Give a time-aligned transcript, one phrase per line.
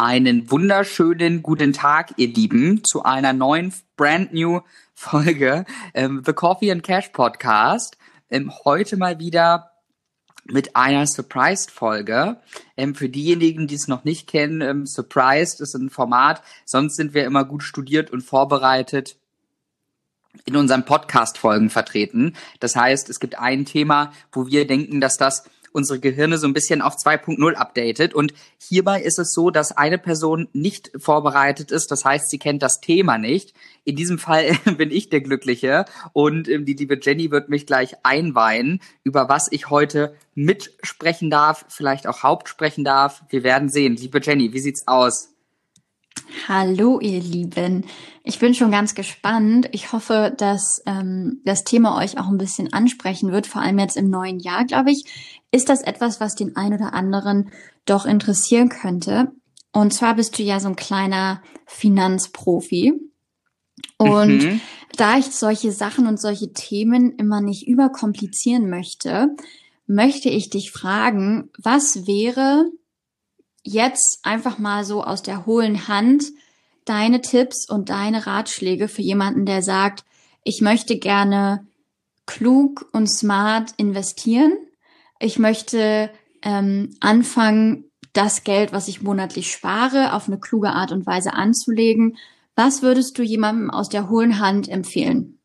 [0.00, 4.60] Einen wunderschönen guten Tag, ihr Lieben, zu einer neuen brand new
[4.94, 7.98] Folge ähm, The Coffee and Cash Podcast.
[8.30, 9.72] Ähm, heute mal wieder
[10.44, 12.36] mit einer Surprised-Folge.
[12.76, 16.42] Ähm, für diejenigen, die es noch nicht kennen, ähm, Surprised ist ein Format.
[16.64, 19.16] Sonst sind wir immer gut studiert und vorbereitet
[20.44, 22.36] in unseren Podcast-Folgen vertreten.
[22.60, 25.42] Das heißt, es gibt ein Thema, wo wir denken, dass das
[25.78, 28.12] unsere Gehirne so ein bisschen auf 2.0 updatet.
[28.12, 31.90] Und hierbei ist es so, dass eine Person nicht vorbereitet ist.
[31.90, 33.54] Das heißt, sie kennt das Thema nicht.
[33.84, 37.94] In diesem Fall bin ich der Glückliche und ähm, die liebe Jenny wird mich gleich
[38.02, 43.22] einweihen, über was ich heute mitsprechen darf, vielleicht auch hauptsprechen darf.
[43.30, 43.96] Wir werden sehen.
[43.96, 45.30] Liebe Jenny, wie sieht's aus?
[46.46, 47.86] Hallo, ihr Lieben.
[48.22, 49.68] Ich bin schon ganz gespannt.
[49.72, 53.96] Ich hoffe, dass ähm, das Thema euch auch ein bisschen ansprechen wird, vor allem jetzt
[53.96, 55.04] im neuen Jahr, glaube ich.
[55.50, 57.50] Ist das etwas, was den einen oder anderen
[57.86, 59.32] doch interessieren könnte?
[59.72, 62.94] Und zwar bist du ja so ein kleiner Finanzprofi.
[63.96, 64.60] Und mhm.
[64.96, 69.28] da ich solche Sachen und solche Themen immer nicht überkomplizieren möchte,
[69.86, 72.70] möchte ich dich fragen, was wäre
[73.68, 76.24] jetzt einfach mal so aus der hohlen Hand
[76.84, 80.04] deine Tipps und deine Ratschläge für jemanden, der sagt,
[80.42, 81.66] ich möchte gerne
[82.26, 84.52] klug und smart investieren.
[85.18, 86.10] Ich möchte
[86.42, 92.16] ähm, anfangen, das Geld, was ich monatlich spare, auf eine kluge Art und Weise anzulegen.
[92.56, 95.38] Was würdest du jemandem aus der hohlen Hand empfehlen?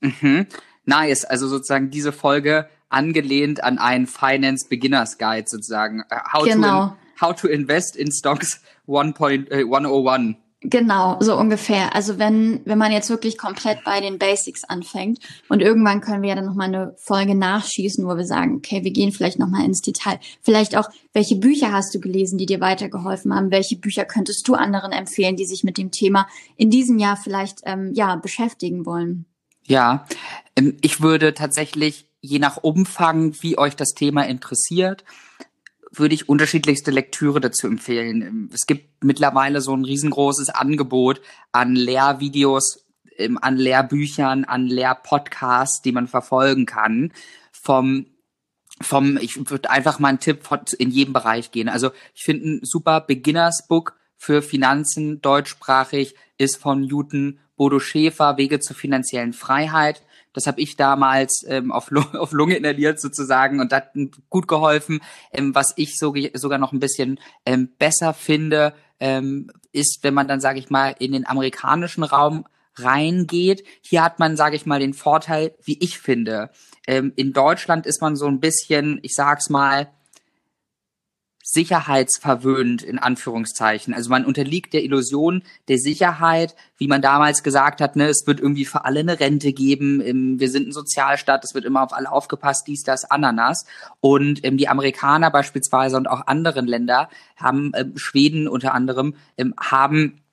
[0.00, 0.46] Mhm.
[0.86, 1.24] Nice.
[1.24, 6.04] Also sozusagen diese Folge angelehnt an einen Finance Beginners Guide sozusagen.
[6.08, 6.86] Äh, how, genau.
[6.86, 10.30] to, in, how to invest in stocks 1.101.
[10.30, 11.94] Äh, genau, so ungefähr.
[11.94, 16.30] Also wenn, wenn man jetzt wirklich komplett bei den Basics anfängt und irgendwann können wir
[16.30, 19.82] ja dann nochmal eine Folge nachschießen, wo wir sagen, okay, wir gehen vielleicht nochmal ins
[19.82, 20.20] Detail.
[20.40, 23.50] Vielleicht auch, welche Bücher hast du gelesen, die dir weitergeholfen haben?
[23.50, 27.60] Welche Bücher könntest du anderen empfehlen, die sich mit dem Thema in diesem Jahr vielleicht,
[27.64, 29.26] ähm, ja, beschäftigen wollen?
[29.66, 30.06] Ja,
[30.56, 35.04] ähm, ich würde tatsächlich je nach Umfang, wie euch das Thema interessiert,
[35.92, 38.50] würde ich unterschiedlichste Lektüre dazu empfehlen.
[38.52, 41.20] Es gibt mittlerweile so ein riesengroßes Angebot
[41.52, 42.86] an Lehrvideos,
[43.18, 47.12] ähm, an Lehrbüchern, an Lehrpodcasts, die man verfolgen kann.
[47.52, 48.06] Vom
[48.82, 50.40] vom, ich würde einfach mal einen Tipp
[50.78, 51.68] in jedem Bereich gehen.
[51.68, 58.36] Also ich finde ein super Beginners Book für Finanzen deutschsprachig ist von Newton Bodo Schäfer
[58.36, 60.02] Wege zur finanziellen Freiheit.
[60.34, 63.92] Das habe ich damals ähm, auf, auf Lunge inhaliert sozusagen und hat
[64.28, 65.00] gut geholfen.
[65.32, 70.28] Ähm, was ich so, sogar noch ein bisschen ähm, besser finde, ähm, ist, wenn man
[70.28, 72.44] dann, sage ich mal, in den amerikanischen Raum
[72.76, 73.64] reingeht.
[73.80, 76.50] Hier hat man, sage ich mal, den Vorteil, wie ich finde.
[76.86, 79.88] Ähm, in Deutschland ist man so ein bisschen, ich sag's mal,
[81.46, 83.92] sicherheitsverwöhnt in Anführungszeichen.
[83.92, 88.40] Also man unterliegt der Illusion der Sicherheit, wie man damals gesagt hat, ne, es wird
[88.40, 92.10] irgendwie für alle eine Rente geben, wir sind ein Sozialstaat, es wird immer auf alle
[92.10, 93.66] aufgepasst, dies, das, Ananas.
[94.00, 99.54] Und ähm, die Amerikaner beispielsweise und auch anderen Länder haben, ähm, Schweden unter anderem, ähm,
[99.60, 100.23] haben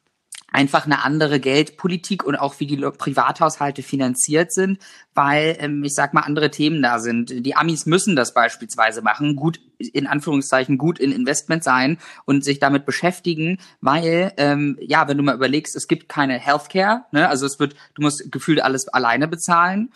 [0.52, 4.80] einfach eine andere Geldpolitik und auch wie die Privathaushalte finanziert sind,
[5.16, 7.46] weil ähm, ich sag mal andere Themen da sind.
[7.46, 12.60] Die Amis müssen das beispielsweise machen, gut in Anführungszeichen gut in Investment sein und sich
[12.60, 17.28] damit beschäftigen, weil ähm, ja, wenn du mal überlegst, es gibt keine Healthcare, ne?
[17.28, 19.92] also es wird, du musst gefühlt alles alleine bezahlen.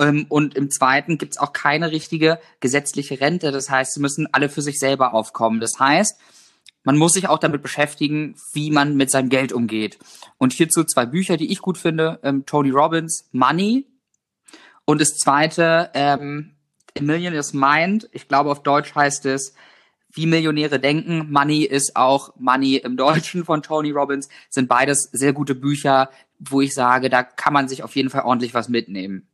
[0.00, 3.52] Ähm, und im zweiten gibt's auch keine richtige gesetzliche Rente.
[3.52, 5.60] Das heißt, sie müssen alle für sich selber aufkommen.
[5.60, 6.18] Das heißt,
[6.88, 9.98] man muss sich auch damit beschäftigen, wie man mit seinem Geld umgeht.
[10.38, 12.18] Und hierzu zwei Bücher, die ich gut finde.
[12.22, 13.86] Ähm, Tony Robbins, Money.
[14.86, 16.54] Und das zweite, ähm,
[16.98, 18.08] A Million is Mind.
[18.12, 19.52] Ich glaube, auf Deutsch heißt es,
[20.14, 21.30] wie Millionäre denken.
[21.30, 24.30] Money ist auch Money im Deutschen von Tony Robbins.
[24.48, 28.22] Sind beides sehr gute Bücher, wo ich sage, da kann man sich auf jeden Fall
[28.22, 29.28] ordentlich was mitnehmen.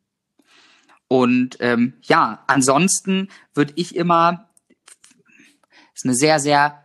[1.07, 4.49] Und ähm, ja, ansonsten würde ich immer,
[5.95, 6.84] ist eine sehr, sehr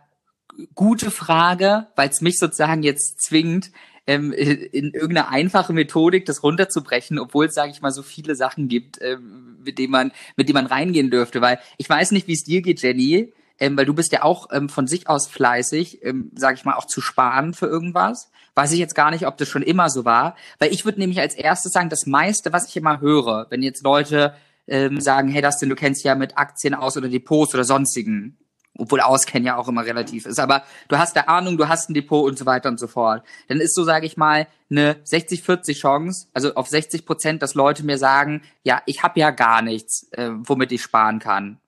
[0.74, 3.70] gute Frage, weil es mich sozusagen jetzt zwingt,
[4.06, 8.68] ähm, in irgendeine einfache Methodik das runterzubrechen, obwohl es, sage ich mal, so viele Sachen
[8.68, 11.40] gibt, ähm, mit denen man, mit denen man reingehen dürfte.
[11.40, 14.48] Weil ich weiß nicht, wie es dir geht, Jenny, ähm, weil du bist ja auch
[14.52, 18.30] ähm, von sich aus fleißig, ähm, sage ich mal, auch zu sparen für irgendwas.
[18.54, 20.34] Weiß ich jetzt gar nicht, ob das schon immer so war.
[20.58, 23.84] Weil ich würde nämlich als erstes sagen, das meiste, was ich immer höre, wenn jetzt
[23.84, 24.34] Leute
[24.66, 28.38] ähm, sagen, hey Dustin, du kennst ja mit Aktien aus oder Depots oder sonstigen
[28.78, 31.94] obwohl Auskennen ja auch immer relativ ist, aber du hast da Ahnung, du hast ein
[31.94, 33.22] Depot und so weiter und so fort.
[33.48, 37.84] Dann ist so, sage ich mal, eine 60-40 Chance, also auf 60 Prozent, dass Leute
[37.84, 41.58] mir sagen, ja, ich habe ja gar nichts, äh, womit ich sparen kann.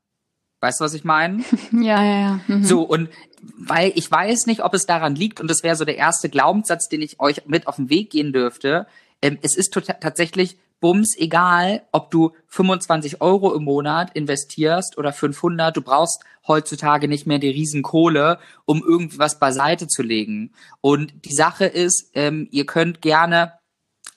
[0.60, 1.42] Weißt du, was ich meine?
[1.72, 2.40] ja, ja, ja.
[2.46, 2.64] Mhm.
[2.64, 3.10] So, und
[3.58, 6.88] weil ich weiß nicht, ob es daran liegt, und das wäre so der erste Glaubenssatz,
[6.88, 8.86] den ich euch mit auf den Weg gehen dürfte.
[9.20, 15.14] Ähm, es ist tota-, tatsächlich bums egal, ob du 25 Euro im Monat investierst oder
[15.14, 15.74] 500.
[15.74, 20.52] Du brauchst heutzutage nicht mehr die Riesenkohle, um irgendwas beiseite zu legen.
[20.82, 23.54] Und die Sache ist, ähm, ihr könnt gerne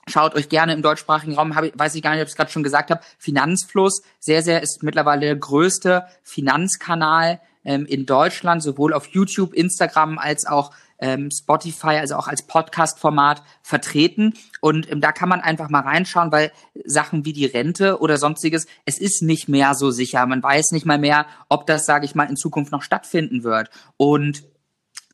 [0.07, 2.37] Schaut euch gerne im deutschsprachigen Raum, hab ich, weiß ich gar nicht, ob ich es
[2.37, 8.61] gerade schon gesagt habe, Finanzfluss, sehr, sehr ist mittlerweile der größte Finanzkanal ähm, in Deutschland,
[8.61, 14.33] sowohl auf YouTube, Instagram als auch ähm, Spotify, also auch als Podcast-Format vertreten.
[14.61, 16.51] Und ähm, da kann man einfach mal reinschauen, weil
[16.85, 20.25] Sachen wie die Rente oder sonstiges, es ist nicht mehr so sicher.
[20.25, 23.69] Man weiß nicht mal mehr, ob das, sage ich mal, in Zukunft noch stattfinden wird.
[23.97, 24.43] Und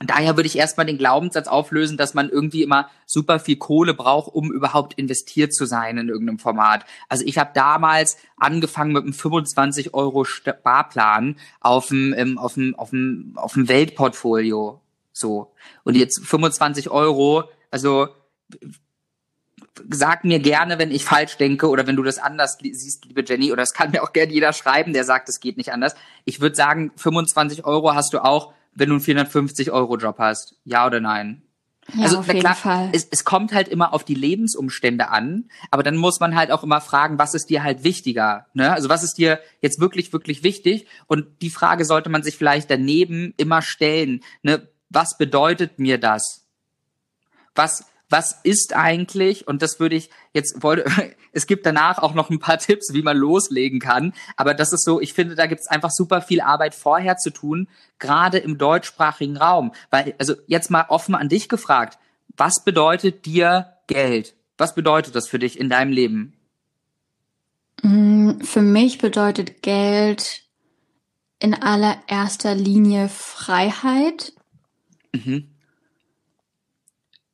[0.06, 4.34] daher würde ich erstmal den Glaubenssatz auflösen, dass man irgendwie immer super viel Kohle braucht,
[4.34, 6.86] um überhaupt investiert zu sein in irgendeinem Format.
[7.10, 12.90] Also ich habe damals angefangen mit einem 25 Euro Sparplan auf dem, auf dem, auf
[12.92, 14.82] dem, auf dem Weltportfolio.
[15.22, 15.54] So.
[15.84, 18.10] Und jetzt 25 Euro, also
[19.90, 23.54] sag mir gerne, wenn ich falsch denke oder wenn du das anders siehst, liebe Jenny,
[23.54, 25.96] oder es kann mir auch gerne jeder schreiben, der sagt, es geht nicht anders.
[26.26, 30.56] Ich würde sagen, 25 Euro hast du auch, wenn du einen 450 Euro Job hast.
[30.66, 31.44] Ja oder nein?
[31.94, 32.90] Ja, also auf jeden klar, Fall.
[32.94, 36.64] Es, es kommt halt immer auf die Lebensumstände an, aber dann muss man halt auch
[36.64, 38.46] immer fragen, was ist dir halt wichtiger?
[38.54, 38.72] Ne?
[38.72, 40.86] Also was ist dir jetzt wirklich, wirklich wichtig?
[41.08, 44.22] Und die Frage sollte man sich vielleicht daneben immer stellen.
[44.44, 44.68] Ne?
[44.92, 46.46] Was bedeutet mir das?
[47.56, 50.86] Was, was ist eigentlich, und das würde ich jetzt wollte,
[51.32, 54.84] es gibt danach auch noch ein paar Tipps, wie man loslegen kann, aber das ist
[54.84, 57.68] so, ich finde, da gibt es einfach super viel Arbeit vorher zu tun,
[58.00, 59.72] gerade im deutschsprachigen Raum.
[59.90, 61.98] Weil, also jetzt mal offen an dich gefragt,
[62.36, 64.36] was bedeutet dir Geld?
[64.58, 66.34] Was bedeutet das für dich in deinem Leben?
[67.82, 70.44] Mm, für mich bedeutet Geld
[71.40, 74.34] in allererster Linie Freiheit
[75.14, 75.56] Mhm.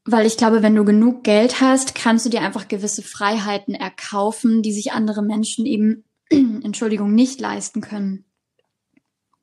[0.05, 4.61] Weil ich glaube, wenn du genug Geld hast, kannst du dir einfach gewisse Freiheiten erkaufen,
[4.61, 8.25] die sich andere Menschen eben, Entschuldigung, nicht leisten können.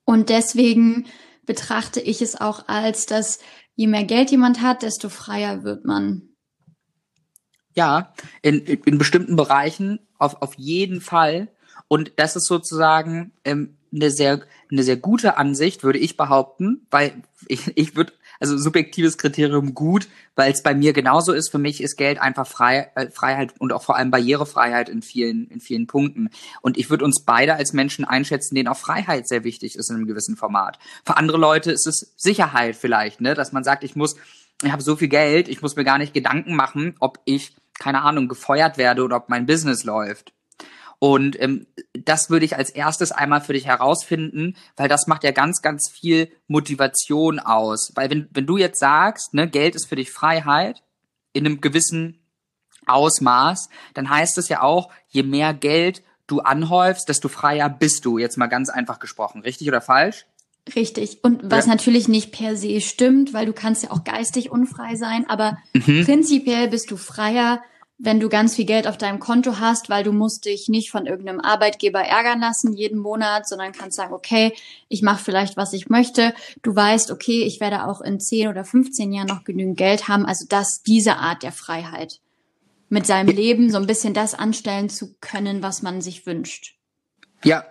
[0.04, 1.06] Und deswegen
[1.44, 3.40] betrachte ich es auch als, dass
[3.74, 6.30] je mehr Geld jemand hat, desto freier wird man.
[7.74, 11.48] Ja, in, in bestimmten Bereichen auf, auf jeden Fall.
[11.88, 17.22] Und das ist sozusagen ähm, eine sehr eine sehr gute Ansicht, würde ich behaupten, weil
[17.48, 21.50] ich, ich würde also subjektives Kriterium gut, weil es bei mir genauso ist.
[21.50, 25.48] Für mich ist Geld einfach frei, äh, Freiheit und auch vor allem Barrierefreiheit in vielen,
[25.48, 26.30] in vielen Punkten.
[26.60, 29.96] Und ich würde uns beide als Menschen einschätzen, denen auch Freiheit sehr wichtig ist in
[29.96, 30.78] einem gewissen Format.
[31.04, 34.16] Für andere Leute ist es Sicherheit vielleicht, ne, dass man sagt, ich muss,
[34.62, 38.02] ich habe so viel Geld, ich muss mir gar nicht Gedanken machen, ob ich keine
[38.02, 40.32] Ahnung gefeuert werde oder ob mein Business läuft.
[41.04, 45.32] Und ähm, das würde ich als erstes einmal für dich herausfinden, weil das macht ja
[45.32, 47.92] ganz, ganz viel Motivation aus.
[47.94, 50.82] Weil wenn, wenn du jetzt sagst, ne, Geld ist für dich Freiheit
[51.34, 52.20] in einem gewissen
[52.86, 58.16] Ausmaß, dann heißt es ja auch, je mehr Geld du anhäufst, desto freier bist du.
[58.16, 59.42] Jetzt mal ganz einfach gesprochen.
[59.42, 60.24] Richtig oder falsch?
[60.74, 61.18] Richtig.
[61.22, 61.72] Und was ja.
[61.72, 66.06] natürlich nicht per se stimmt, weil du kannst ja auch geistig unfrei sein, aber mhm.
[66.06, 67.62] prinzipiell bist du freier,
[67.98, 71.06] wenn du ganz viel Geld auf deinem Konto hast, weil du musst dich nicht von
[71.06, 74.52] irgendeinem Arbeitgeber ärgern lassen jeden Monat, sondern kannst sagen, okay,
[74.88, 76.34] ich mache vielleicht, was ich möchte.
[76.62, 80.26] Du weißt, okay, ich werde auch in 10 oder 15 Jahren noch genügend Geld haben.
[80.26, 82.20] Also das, diese Art der Freiheit.
[82.88, 86.76] Mit seinem Leben so ein bisschen das anstellen zu können, was man sich wünscht.
[87.42, 87.64] Ja,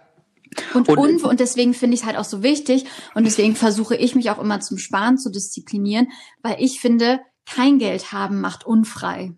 [0.73, 3.95] und, und, und, und deswegen finde ich es halt auch so wichtig und deswegen versuche
[3.95, 6.09] ich mich auch immer zum Sparen zu disziplinieren,
[6.43, 9.33] weil ich finde, kein Geld haben macht unfrei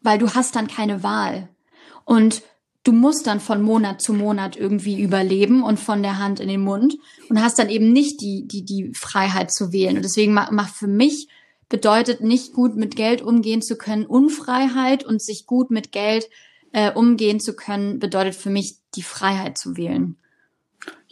[0.00, 1.48] weil du hast dann keine Wahl.
[2.04, 2.42] Und
[2.84, 6.62] du musst dann von Monat zu Monat irgendwie überleben und von der Hand in den
[6.62, 6.96] Mund
[7.28, 9.96] und hast dann eben nicht die, die, die Freiheit zu wählen.
[9.96, 11.28] Und deswegen macht für mich
[11.68, 16.28] bedeutet nicht gut mit Geld umgehen zu können Unfreiheit und sich gut mit Geld
[16.72, 20.16] äh, umgehen zu können bedeutet für mich die Freiheit zu wählen.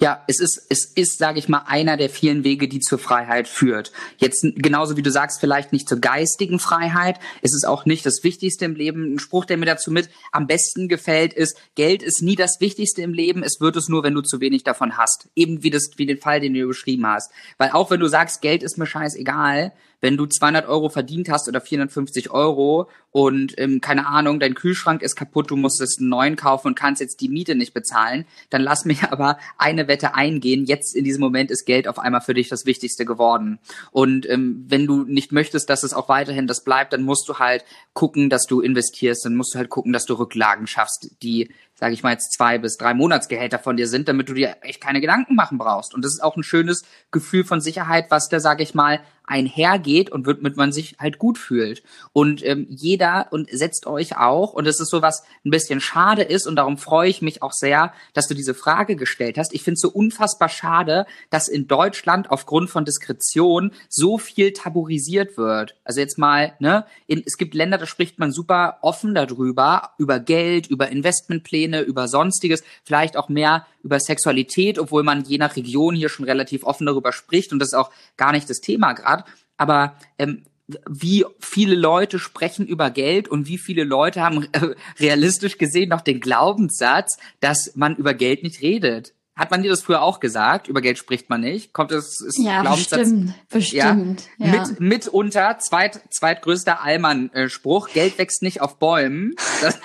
[0.00, 3.48] Ja, es ist, es ist, sage ich mal, einer der vielen Wege, die zur Freiheit
[3.48, 3.90] führt.
[4.18, 7.18] Jetzt genauso wie du sagst, vielleicht nicht zur geistigen Freiheit.
[7.42, 9.14] Es ist auch nicht das Wichtigste im Leben.
[9.14, 13.02] Ein Spruch, der mir dazu mit am besten gefällt, ist: Geld ist nie das Wichtigste
[13.02, 13.42] im Leben.
[13.42, 15.28] Es wird es nur, wenn du zu wenig davon hast.
[15.34, 17.32] Eben wie das, wie den Fall, den du beschrieben hast.
[17.56, 21.48] Weil auch wenn du sagst, Geld ist mir scheißegal, wenn du 200 Euro verdient hast
[21.48, 26.36] oder 450 Euro und ähm, keine Ahnung, dein Kühlschrank ist kaputt, du musstest einen neuen
[26.36, 30.14] kaufen und kannst jetzt die Miete nicht bezahlen, dann lass mich aber eine eine Wette
[30.14, 30.64] eingehen.
[30.64, 33.58] Jetzt in diesem Moment ist Geld auf einmal für dich das Wichtigste geworden.
[33.90, 37.38] Und ähm, wenn du nicht möchtest, dass es auch weiterhin das bleibt, dann musst du
[37.38, 37.64] halt
[37.94, 39.24] gucken, dass du investierst.
[39.24, 42.58] Dann musst du halt gucken, dass du Rücklagen schaffst, die sage ich mal jetzt zwei
[42.58, 45.94] bis drei Monatsgehälter von dir sind, damit du dir echt keine Gedanken machen brauchst.
[45.94, 46.82] Und das ist auch ein schönes
[47.12, 51.18] Gefühl von Sicherheit, was da, sage ich mal, einhergeht und wird mit man sich halt
[51.18, 51.82] gut fühlt.
[52.12, 56.22] Und ähm, jeder und setzt euch auch, und das ist so was ein bisschen schade
[56.22, 59.54] ist, und darum freue ich mich auch sehr, dass du diese Frage gestellt hast.
[59.54, 65.36] Ich finde es so unfassbar schade, dass in Deutschland aufgrund von Diskretion so viel tabuisiert
[65.36, 65.76] wird.
[65.84, 70.20] Also jetzt mal, ne, in, es gibt Länder, da spricht man super offen darüber, über
[70.20, 75.94] Geld, über Investmentpläne, über sonstiges, vielleicht auch mehr über Sexualität, obwohl man je nach Region
[75.94, 79.24] hier schon relativ offen darüber spricht und das ist auch gar nicht das Thema gerade.
[79.56, 80.44] Aber ähm,
[80.88, 86.02] wie viele Leute sprechen über Geld und wie viele Leute haben äh, realistisch gesehen noch
[86.02, 89.14] den Glaubenssatz, dass man über Geld nicht redet.
[89.38, 90.66] Hat man dir das früher auch gesagt?
[90.66, 91.72] Über Geld spricht man nicht.
[91.72, 92.98] Kommt es ist ja, Glaubenssatz?
[92.98, 94.22] Bestimmt, bestimmt.
[94.36, 94.66] Ja, ja.
[94.66, 97.90] Mit, mitunter zweit, zweitgrößter Allmann-Spruch.
[97.90, 99.36] Geld wächst nicht auf Bäumen.
[99.62, 99.78] Das,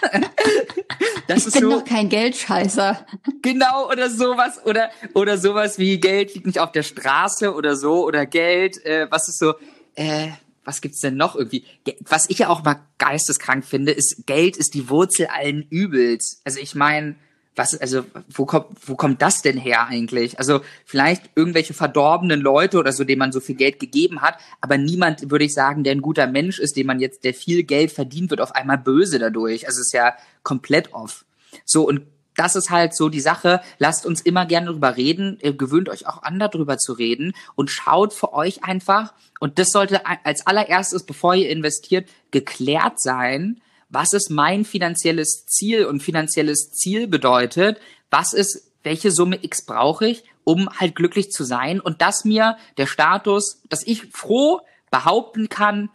[1.28, 3.06] das ich bin so, doch kein Geldscheißer.
[3.44, 8.08] Genau, oder sowas, oder, oder sowas wie Geld liegt nicht auf der Straße oder so,
[8.08, 9.54] oder Geld, äh, was ist so,
[9.94, 10.30] äh,
[10.66, 11.64] was gibt's denn noch irgendwie?
[12.10, 16.42] Was ich ja auch mal geisteskrank finde, ist, Geld ist die Wurzel allen Übels.
[16.44, 17.18] Also ich meine,
[17.56, 20.40] was, also, wo kommt, wo kommt das denn her eigentlich?
[20.40, 24.78] Also, vielleicht irgendwelche verdorbenen Leute oder so, denen man so viel Geld gegeben hat, aber
[24.78, 27.92] niemand, würde ich sagen, der ein guter Mensch ist, dem man jetzt, der viel Geld
[27.92, 29.68] verdient, wird auf einmal böse dadurch.
[29.68, 31.26] Also, es ist ja komplett off.
[31.66, 32.02] So, und
[32.36, 33.62] das ist halt so die Sache.
[33.78, 35.38] Lasst uns immer gerne drüber reden.
[35.42, 39.14] Ihr gewöhnt euch auch an, darüber zu reden und schaut für euch einfach.
[39.40, 43.62] Und das sollte als allererstes, bevor ihr investiert, geklärt sein,
[43.94, 50.08] was ist mein finanzielles Ziel und finanzielles Ziel bedeutet, was ist, welche Summe X brauche
[50.08, 55.48] ich, um halt glücklich zu sein und dass mir der Status, dass ich froh behaupten
[55.48, 55.90] kann,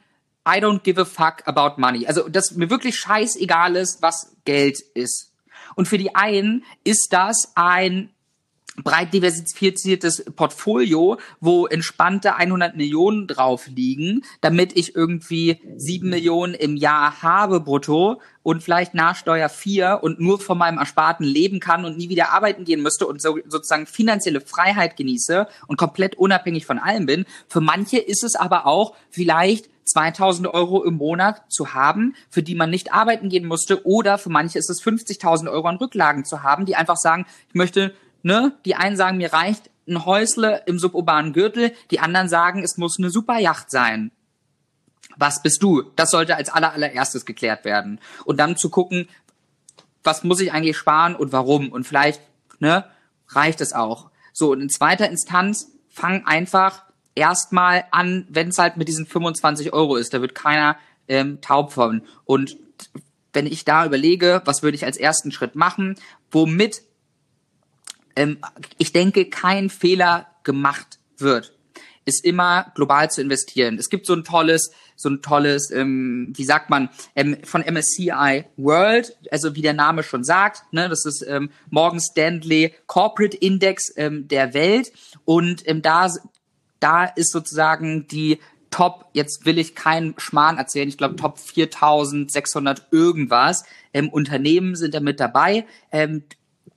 [0.49, 2.07] I don't give a fuck about money.
[2.07, 5.33] Also, dass mir wirklich scheißegal ist, was Geld ist.
[5.75, 8.15] Und für die einen ist das ein
[8.85, 16.77] breit diversifiziertes Portfolio, wo entspannte 100 Millionen drauf liegen, damit ich irgendwie sieben Millionen im
[16.77, 21.99] Jahr habe brutto und vielleicht Nachsteuer vier und nur von meinem Ersparten leben kann und
[21.99, 26.79] nie wieder arbeiten gehen müsste und so, sozusagen finanzielle Freiheit genieße und komplett unabhängig von
[26.79, 27.27] allem bin.
[27.49, 32.55] Für manche ist es aber auch vielleicht 2000 Euro im Monat zu haben, für die
[32.55, 36.43] man nicht arbeiten gehen musste, oder für manche ist es 50.000 Euro an Rücklagen zu
[36.43, 40.79] haben, die einfach sagen, ich möchte ne, die einen sagen, mir reicht ein Häusle im
[40.79, 44.11] suburbanen Gürtel, die anderen sagen, es muss eine super Yacht sein.
[45.17, 45.83] Was bist du?
[45.97, 48.01] Das sollte als aller, allererstes geklärt werden.
[48.25, 49.09] Und dann zu gucken,
[50.05, 51.71] was muss ich eigentlich sparen und warum?
[51.73, 52.21] Und vielleicht,
[52.61, 52.85] ne,
[53.29, 54.11] reicht es auch.
[54.33, 56.85] So, und in zweiter Instanz, fang einfach
[57.15, 60.77] erstmal an, wenn es halt mit diesen 25 Euro ist, da wird keiner
[61.09, 62.03] ähm, taub von.
[62.25, 62.57] Und
[63.33, 65.97] wenn ich da überlege, was würde ich als ersten Schritt machen,
[66.31, 66.83] womit
[68.19, 68.39] ähm,
[68.77, 71.55] ich denke, kein Fehler gemacht wird,
[72.05, 73.79] ist immer global zu investieren.
[73.79, 78.45] Es gibt so ein tolles, so ein tolles, ähm, wie sagt man, ähm, von MSCI
[78.57, 83.93] World, also wie der Name schon sagt, ne, das ist ähm, Morgan Stanley Corporate Index
[83.97, 84.93] ähm, der Welt
[85.25, 86.11] und ähm, da
[86.81, 88.39] da ist sozusagen die
[88.71, 94.95] Top, jetzt will ich keinen Schmarrn erzählen, ich glaube Top 4600 irgendwas ähm, Unternehmen sind
[94.95, 95.67] da mit dabei.
[95.91, 96.25] Ähm,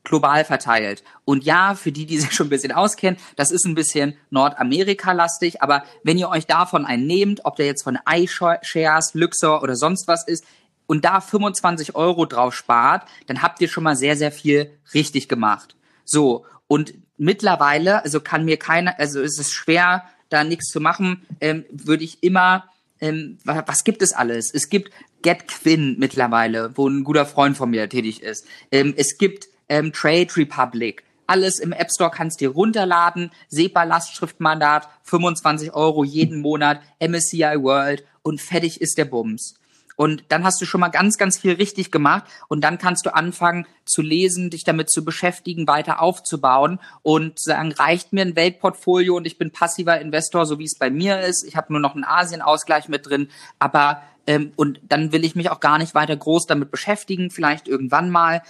[0.04, 1.04] global verteilt.
[1.26, 5.62] Und ja, für die, die sich schon ein bisschen auskennen, das ist ein bisschen Nordamerika-lastig,
[5.62, 10.08] aber wenn ihr euch davon einen nehmt, ob der jetzt von iShares, Luxor oder sonst
[10.08, 10.46] was ist,
[10.88, 15.30] und da 25 Euro drauf spart, dann habt ihr schon mal sehr, sehr viel richtig
[15.30, 15.78] gemacht.
[16.04, 21.26] So, und mittlerweile, also kann mir keiner, also ist es schwer, da nichts zu machen,
[21.40, 22.66] ähm, würde ich immer,
[23.00, 24.54] ähm, was gibt es alles?
[24.54, 24.92] Es gibt
[25.22, 28.46] GetQuinn mittlerweile, wo ein guter Freund von mir tätig ist.
[28.72, 31.04] Ähm, es gibt ähm, Trade Republic.
[31.28, 33.32] Alles im App Store kannst dir runterladen.
[33.48, 39.56] SEPA Lastschriftmandat, 25 Euro jeden Monat, MSCI World und fertig ist der Bums.
[39.96, 43.14] Und dann hast du schon mal ganz, ganz viel richtig gemacht und dann kannst du
[43.14, 49.16] anfangen zu lesen, dich damit zu beschäftigen, weiter aufzubauen und sagen, reicht mir ein Weltportfolio
[49.16, 51.46] und ich bin passiver Investor, so wie es bei mir ist.
[51.46, 55.50] Ich habe nur noch einen Asienausgleich mit drin, aber ähm, und dann will ich mich
[55.50, 58.42] auch gar nicht weiter groß damit beschäftigen, vielleicht irgendwann mal.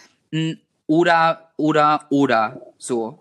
[0.91, 3.17] Oder, oder, oder so.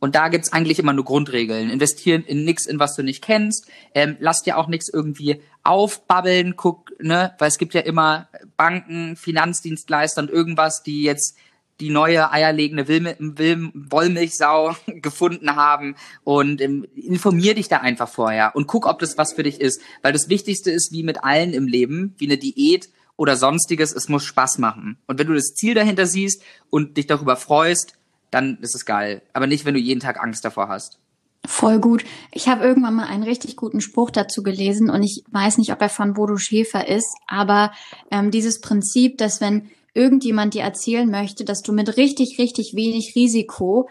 [0.00, 1.70] Und da gibt's eigentlich immer nur Grundregeln.
[1.70, 3.70] Investieren in nichts, in was du nicht kennst.
[3.94, 9.16] Ähm, lass dir auch nichts irgendwie aufbabbeln, guck, ne, weil es gibt ja immer Banken,
[9.16, 11.38] Finanzdienstleister und irgendwas, die jetzt
[11.80, 18.54] die neue eierlegende Will Will Wollmilchsau gefunden haben und ähm, informier dich da einfach vorher
[18.54, 21.54] und guck, ob das was für dich ist, weil das Wichtigste ist wie mit allen
[21.54, 24.98] im Leben, wie eine Diät oder sonstiges, es muss Spaß machen.
[25.06, 27.96] Und wenn du das Ziel dahinter siehst und dich darüber freust,
[28.30, 30.98] dann ist es geil, aber nicht, wenn du jeden Tag Angst davor hast.
[31.46, 32.04] Voll gut.
[32.32, 35.82] Ich habe irgendwann mal einen richtig guten Spruch dazu gelesen und ich weiß nicht, ob
[35.82, 37.72] er von Bodo Schäfer ist, aber
[38.10, 43.12] ähm, dieses Prinzip, dass wenn irgendjemand dir erzählen möchte, dass du mit richtig, richtig wenig
[43.14, 43.88] Risiko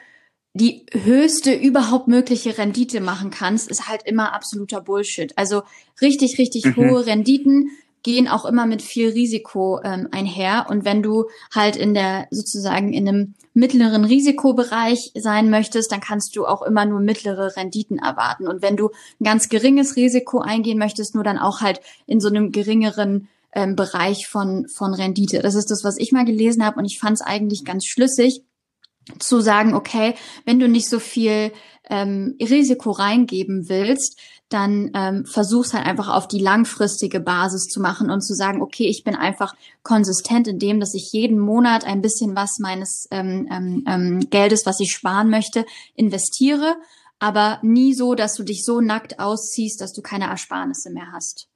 [0.56, 5.36] die höchste überhaupt mögliche Rendite machen kannst, ist halt immer absoluter Bullshit.
[5.36, 5.64] Also
[6.02, 6.76] richtig, richtig mhm.
[6.76, 7.70] hohe Renditen
[8.04, 10.68] gehen auch immer mit viel Risiko ähm, einher.
[10.70, 16.36] Und wenn du halt in der sozusagen in einem mittleren Risikobereich sein möchtest, dann kannst
[16.36, 18.48] du auch immer nur mittlere Renditen erwarten.
[18.48, 22.28] Und wenn du ein ganz geringes Risiko eingehen möchtest, nur dann auch halt in so
[22.28, 25.40] einem geringeren ähm, Bereich von, von Rendite.
[25.40, 28.44] Das ist das, was ich mal gelesen habe und ich fand es eigentlich ganz schlüssig
[29.20, 31.52] zu sagen, okay, wenn du nicht so viel
[31.90, 34.18] ähm, Risiko reingeben willst,
[34.54, 38.88] dann ähm, versuch's halt einfach auf die langfristige Basis zu machen und zu sagen, okay,
[38.88, 43.48] ich bin einfach konsistent in dem, dass ich jeden Monat ein bisschen was meines ähm,
[43.52, 46.76] ähm, ähm, Geldes, was ich sparen möchte, investiere,
[47.20, 51.48] aber nie so, dass du dich so nackt ausziehst, dass du keine Ersparnisse mehr hast.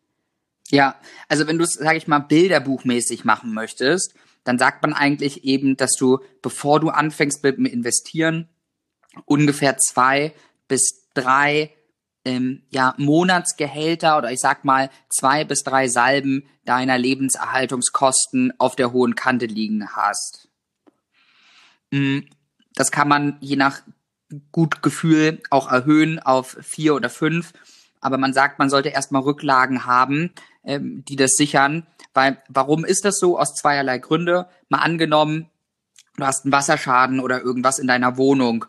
[0.70, 0.96] Ja,
[1.30, 4.14] also wenn du es, sage ich mal, bilderbuchmäßig machen möchtest,
[4.44, 8.50] dann sagt man eigentlich eben, dass du, bevor du anfängst mit dem Investieren,
[9.26, 10.34] ungefähr zwei
[10.68, 11.74] bis drei
[12.28, 18.92] ähm, ja, Monatsgehälter oder ich sag mal zwei bis drei Salben deiner Lebenserhaltungskosten auf der
[18.92, 20.50] hohen Kante liegen hast.
[21.92, 22.20] Mm,
[22.76, 23.82] das kann man je nach
[24.52, 27.54] Gutgefühl auch erhöhen auf vier oder fünf.
[28.02, 30.34] Aber man sagt, man sollte erstmal Rücklagen haben,
[30.66, 31.88] ähm, die das sichern.
[32.14, 33.40] Weil, warum ist das so?
[33.40, 34.50] Aus zweierlei Gründe.
[34.68, 35.50] Mal angenommen,
[36.18, 38.66] du hast einen Wasserschaden oder irgendwas in deiner Wohnung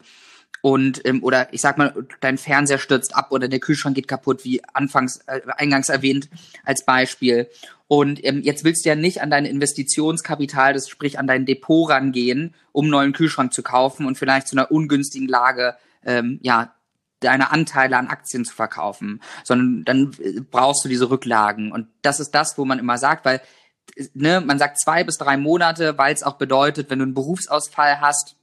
[0.61, 4.45] und ähm, oder ich sag mal, dein Fernseher stürzt ab oder der Kühlschrank geht kaputt,
[4.45, 6.29] wie anfangs äh, eingangs erwähnt
[6.65, 7.49] als Beispiel.
[7.87, 11.89] Und ähm, jetzt willst du ja nicht an dein Investitionskapital, das sprich an dein Depot
[11.89, 16.75] rangehen, um einen neuen Kühlschrank zu kaufen und vielleicht zu einer ungünstigen Lage ähm, ja
[17.21, 21.73] deine Anteile an Aktien zu verkaufen, sondern dann äh, brauchst du diese Rücklagen.
[21.73, 23.41] Und das ist das, wo man immer sagt, weil
[24.15, 28.01] ne, man sagt zwei bis drei Monate, weil es auch bedeutet, wenn du einen Berufsausfall
[28.01, 28.37] hast,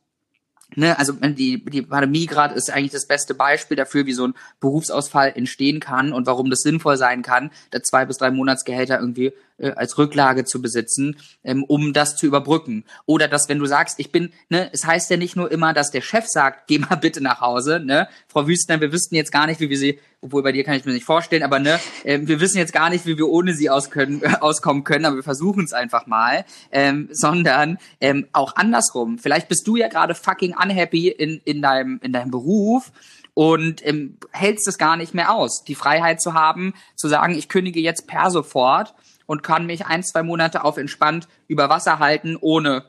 [0.73, 4.33] Ne, also die, die Pandemie gerade ist eigentlich das beste Beispiel dafür, wie so ein
[4.59, 9.31] Berufsausfall entstehen kann und warum das sinnvoll sein kann, da zwei bis drei Monatsgehälter irgendwie
[9.57, 12.83] äh, als Rücklage zu besitzen, ähm, um das zu überbrücken.
[13.05, 15.91] Oder dass, wenn du sagst, ich bin, ne, es heißt ja nicht nur immer, dass
[15.91, 19.47] der Chef sagt, geh mal bitte nach Hause, ne, Frau Wüstner, wir wüssten jetzt gar
[19.47, 22.19] nicht, wie wir sie, obwohl bei dir kann ich mir nicht vorstellen, aber ne, äh,
[22.21, 25.17] wir wissen jetzt gar nicht, wie wir ohne sie aus können, äh, auskommen können, aber
[25.17, 29.19] wir versuchen es einfach mal, ähm, sondern ähm, auch andersrum.
[29.19, 32.91] Vielleicht bist du ja gerade fucking unhappy in, in deinem, in deinem Beruf
[33.33, 37.49] und ähm, hältst es gar nicht mehr aus, die Freiheit zu haben, zu sagen, ich
[37.49, 42.37] kündige jetzt per sofort und kann mich ein, zwei Monate auf entspannt über Wasser halten,
[42.39, 42.85] ohne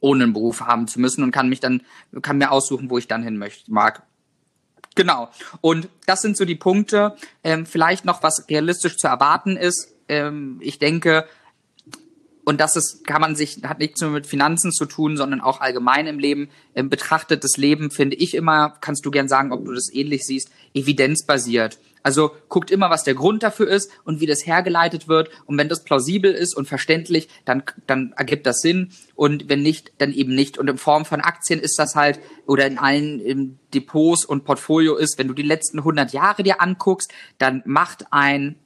[0.00, 1.82] ohne einen Beruf haben zu müssen und kann mich dann
[2.22, 4.02] kann mir aussuchen, wo ich dann hin möchte mag.
[4.94, 5.30] Genau.
[5.60, 7.16] Und das sind so die Punkte.
[7.44, 9.94] Ähm, vielleicht noch was realistisch zu erwarten ist.
[10.08, 11.26] Ähm, ich denke,
[12.44, 15.60] und das ist, kann man sich, hat nichts nur mit Finanzen zu tun, sondern auch
[15.60, 16.50] allgemein im Leben.
[16.74, 20.50] Ähm, betrachtetes Leben finde ich immer, kannst du gern sagen, ob du das ähnlich siehst,
[20.74, 21.78] evidenzbasiert.
[22.02, 25.30] Also guckt immer, was der Grund dafür ist und wie das hergeleitet wird.
[25.46, 28.90] Und wenn das plausibel ist und verständlich, dann, dann ergibt das Sinn.
[29.14, 30.58] Und wenn nicht, dann eben nicht.
[30.58, 35.18] Und in Form von Aktien ist das halt, oder in allen Depots und Portfolio ist,
[35.18, 38.56] wenn du die letzten 100 Jahre dir anguckst, dann macht ein,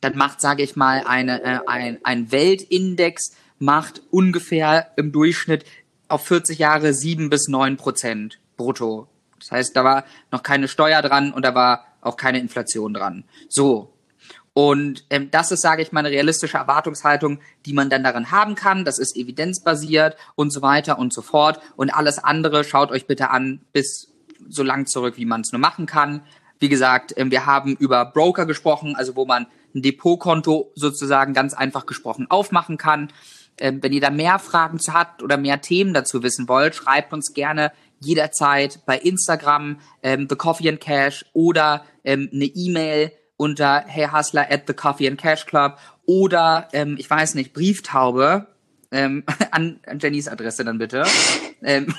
[0.00, 5.64] dann macht, sage ich mal, eine, äh, ein, ein Weltindex macht ungefähr im Durchschnitt
[6.08, 9.08] auf 40 Jahre sieben bis neun Prozent brutto.
[9.38, 13.24] Das heißt, da war noch keine Steuer dran und da war auch keine Inflation dran.
[13.48, 13.92] So.
[14.54, 18.54] Und ähm, das ist, sage ich mal, eine realistische Erwartungshaltung, die man dann darin haben
[18.54, 18.86] kann.
[18.86, 21.60] Das ist evidenzbasiert und so weiter und so fort.
[21.76, 24.14] Und alles andere schaut euch bitte an, bis
[24.48, 26.22] so lang zurück, wie man es nur machen kann.
[26.58, 31.52] Wie gesagt, ähm, wir haben über Broker gesprochen, also wo man ein Depotkonto sozusagen ganz
[31.52, 33.12] einfach gesprochen aufmachen kann.
[33.58, 37.12] Ähm, wenn ihr da mehr Fragen zu habt oder mehr Themen dazu wissen wollt, schreibt
[37.12, 43.84] uns gerne jederzeit bei Instagram ähm, The Coffee and Cash oder ähm, eine E-Mail unter
[43.86, 48.46] heyhustler at the Coffee and Cash Club oder ähm, ich weiß nicht Brieftaube
[48.90, 51.04] ähm, an, an Jennys Adresse dann bitte.
[51.62, 51.94] ähm,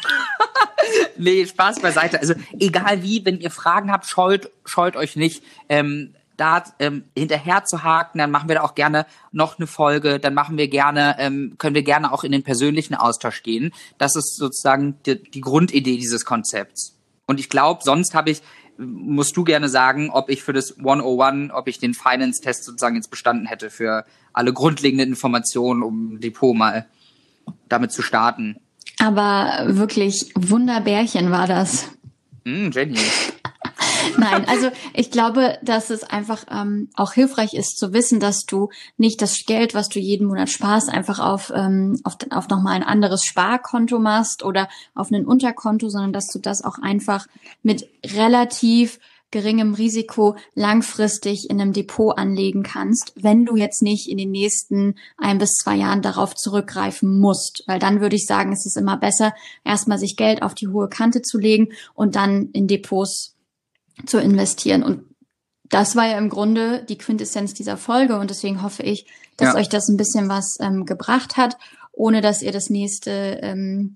[1.17, 2.19] nee, Spaß beiseite.
[2.19, 5.43] Also egal wie, wenn ihr Fragen habt, scheut scheut euch nicht.
[5.69, 10.19] Ähm, da ähm, hinterher zu haken, dann machen wir da auch gerne noch eine Folge,
[10.19, 13.73] dann machen wir gerne, ähm, können wir gerne auch in den persönlichen Austausch gehen.
[13.97, 16.95] Das ist sozusagen die, die Grundidee dieses Konzepts.
[17.26, 18.41] Und ich glaube, sonst habe ich,
[18.78, 23.10] musst du gerne sagen, ob ich für das 101, ob ich den Finance-Test sozusagen jetzt
[23.10, 26.86] bestanden hätte für alle grundlegenden Informationen, um Depot mal
[27.67, 28.58] damit zu starten.
[29.00, 31.89] Aber wirklich Wunderbärchen war das.
[32.45, 33.00] Mm, Jenny.
[34.17, 38.70] Nein, also ich glaube, dass es einfach ähm, auch hilfreich ist zu wissen, dass du
[38.98, 42.84] nicht das Geld, was du jeden Monat sparst, einfach auf, ähm, auf, auf nochmal ein
[42.84, 47.28] anderes Sparkonto machst oder auf ein Unterkonto, sondern dass du das auch einfach
[47.63, 49.00] mit relativ
[49.32, 54.96] geringem Risiko langfristig in einem Depot anlegen kannst, wenn du jetzt nicht in den nächsten
[55.17, 57.63] ein bis zwei Jahren darauf zurückgreifen musst.
[57.67, 59.34] Weil dann würde ich sagen, es ist immer besser,
[59.65, 63.37] erstmal sich Geld auf die hohe Kante zu legen und dann in Depots
[64.05, 64.83] zu investieren.
[64.83, 65.03] Und
[65.69, 69.55] das war ja im Grunde die Quintessenz dieser Folge und deswegen hoffe ich, dass ja.
[69.55, 71.57] euch das ein bisschen was ähm, gebracht hat,
[71.91, 73.93] ohne dass ihr das nächste ähm,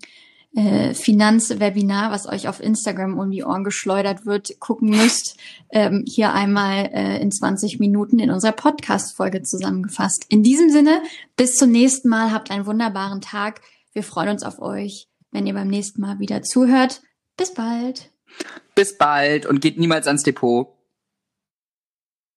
[0.54, 5.38] äh, Finanzwebinar, was euch auf Instagram um die Ohren geschleudert wird, gucken müsst,
[5.70, 10.26] ähm, hier einmal äh, in 20 Minuten in unserer Podcast-Folge zusammengefasst.
[10.28, 11.02] In diesem Sinne,
[11.36, 13.62] bis zum nächsten Mal, habt einen wunderbaren Tag.
[13.94, 17.02] Wir freuen uns auf euch, wenn ihr beim nächsten Mal wieder zuhört.
[17.36, 18.11] Bis bald.
[18.74, 20.68] Bis bald und geht niemals ans Depot.